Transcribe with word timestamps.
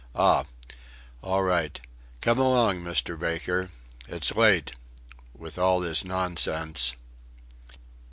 "Ah! 0.15 0.45
All 1.21 1.43
right. 1.43 1.79
Come 2.21 2.39
along, 2.39 2.81
Mr. 2.81 3.19
Baker 3.19 3.69
it's 4.07 4.33
late 4.33 4.71
with 5.37 5.59
all 5.59 5.79
this 5.79 6.03
nonsense." 6.03 6.95